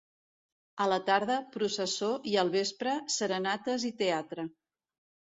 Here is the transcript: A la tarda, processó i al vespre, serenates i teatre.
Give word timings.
A 0.85 0.87
la 0.91 0.97
tarda, 1.09 1.35
processó 1.57 2.11
i 2.33 2.35
al 2.47 2.51
vespre, 2.59 2.99
serenates 3.21 3.89
i 3.93 3.97
teatre. 4.05 4.51